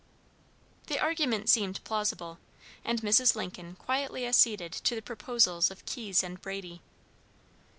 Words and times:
The 0.87 0.97
argument 0.99 1.47
seemed 1.47 1.79
plausible, 1.83 2.39
and 2.83 2.99
Mrs. 3.03 3.35
Lincoln 3.35 3.75
quietly 3.75 4.25
acceded 4.25 4.71
to 4.73 4.95
the 4.95 5.01
proposals 5.03 5.69
of 5.69 5.85
Keyes 5.85 6.23
and 6.23 6.41
Brady. 6.41 6.81